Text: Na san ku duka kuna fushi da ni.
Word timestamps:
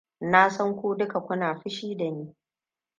Na 0.31 0.49
san 0.49 0.71
ku 0.79 0.95
duka 0.99 1.17
kuna 1.27 1.55
fushi 1.59 1.95
da 1.97 2.09
ni. 2.11 2.35